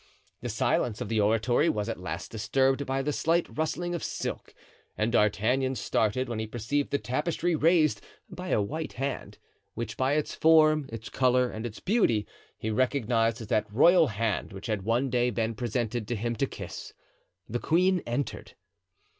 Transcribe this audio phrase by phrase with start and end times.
[0.41, 4.55] The silence of the oratory was at last disturbed by the slight rustling of silk,
[4.97, 9.37] and D'Artagnan started when he perceived the tapestry raised by a white hand,
[9.75, 12.25] which, by its form, its color and its beauty
[12.57, 16.47] he recognized as that royal hand which had one day been presented to him to
[16.47, 16.93] kiss.
[17.47, 18.53] The queen entered.